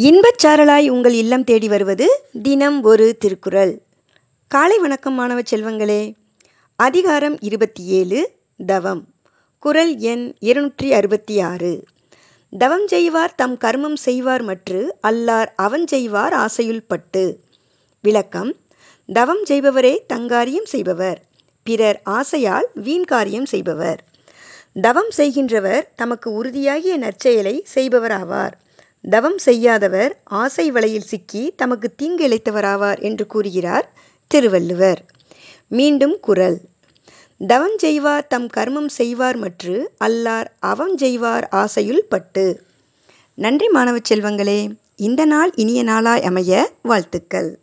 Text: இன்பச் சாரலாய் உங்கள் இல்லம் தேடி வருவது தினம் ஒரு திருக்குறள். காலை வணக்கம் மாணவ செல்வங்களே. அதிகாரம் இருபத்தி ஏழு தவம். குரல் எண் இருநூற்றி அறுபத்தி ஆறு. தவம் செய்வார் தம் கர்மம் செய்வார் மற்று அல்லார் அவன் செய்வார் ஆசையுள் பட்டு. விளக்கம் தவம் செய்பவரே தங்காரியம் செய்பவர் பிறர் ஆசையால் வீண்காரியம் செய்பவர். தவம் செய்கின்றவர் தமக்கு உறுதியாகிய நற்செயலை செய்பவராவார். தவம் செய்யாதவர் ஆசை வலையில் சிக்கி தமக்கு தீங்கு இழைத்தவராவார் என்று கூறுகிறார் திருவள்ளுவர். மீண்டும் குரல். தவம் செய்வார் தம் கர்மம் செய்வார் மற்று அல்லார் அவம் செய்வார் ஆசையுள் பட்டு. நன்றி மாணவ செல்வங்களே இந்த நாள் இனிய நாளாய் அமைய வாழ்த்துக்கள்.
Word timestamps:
இன்பச் 0.00 0.46
சாரலாய் 0.46 0.88
உங்கள் 0.88 1.12
இல்லம் 1.12 1.44
தேடி 1.44 1.68
வருவது 1.68 2.22
தினம் 2.42 2.82
ஒரு 2.82 3.16
திருக்குறள். 3.16 3.82
காலை 4.48 4.78
வணக்கம் 4.78 5.14
மாணவ 5.14 5.40
செல்வங்களே. 5.50 6.14
அதிகாரம் 6.76 7.40
இருபத்தி 7.40 7.84
ஏழு 7.84 8.30
தவம். 8.66 9.04
குரல் 9.58 9.96
எண் 9.98 10.34
இருநூற்றி 10.38 10.92
அறுபத்தி 10.92 11.40
ஆறு. 11.40 11.84
தவம் 12.50 12.86
செய்வார் 12.86 13.34
தம் 13.34 13.58
கர்மம் 13.58 13.94
செய்வார் 13.94 14.42
மற்று 14.42 14.94
அல்லார் 15.02 15.46
அவன் 15.56 15.86
செய்வார் 15.86 16.32
ஆசையுள் 16.32 16.84
பட்டு. 16.88 17.38
விளக்கம் 18.02 18.56
தவம் 19.06 19.44
செய்பவரே 19.48 19.98
தங்காரியம் 20.14 20.64
செய்பவர் 20.64 21.22
பிறர் 21.62 22.02
ஆசையால் 22.04 22.68
வீண்காரியம் 22.74 23.46
செய்பவர். 23.46 24.04
தவம் 24.80 25.10
செய்கின்றவர் 25.16 25.88
தமக்கு 25.96 26.32
உறுதியாகிய 26.32 26.98
நற்செயலை 26.98 27.62
செய்பவராவார். 27.74 28.52
தவம் 29.04 29.38
செய்யாதவர் 29.38 30.12
ஆசை 30.24 30.70
வலையில் 30.70 31.02
சிக்கி 31.02 31.52
தமக்கு 31.56 31.94
தீங்கு 31.94 32.28
இழைத்தவராவார் 32.28 33.00
என்று 33.00 33.26
கூறுகிறார் 33.26 33.92
திருவள்ளுவர். 34.26 35.04
மீண்டும் 35.68 36.20
குரல். 36.20 36.60
தவம் 37.46 37.78
செய்வார் 37.78 38.26
தம் 38.26 38.48
கர்மம் 38.56 38.88
செய்வார் 38.88 39.36
மற்று 39.36 39.90
அல்லார் 40.04 40.46
அவம் 40.58 40.96
செய்வார் 40.96 41.48
ஆசையுள் 41.48 42.04
பட்டு. 42.08 42.62
நன்றி 43.34 43.68
மாணவ 43.68 43.98
செல்வங்களே 44.08 44.60
இந்த 44.96 45.24
நாள் 45.24 45.50
இனிய 45.54 45.82
நாளாய் 45.82 46.22
அமைய 46.22 46.70
வாழ்த்துக்கள். 46.82 47.58